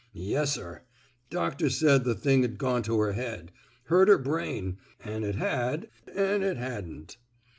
Yes'r.... 0.15 0.81
Doctor 1.29 1.69
said 1.69 2.03
the 2.05 2.15
thing 2.15 2.41
'd 2.41 2.57
gone 2.57 2.81
to 2.81 2.99
her 3.01 3.11
head— 3.11 3.51
hurt 3.83 4.07
her 4.07 4.17
brain— 4.17 4.79
an' 5.03 5.23
it 5.23 5.35
had, 5.35 5.89
an' 6.15 6.41
it 6.41 6.57
hadn't. 6.57 7.17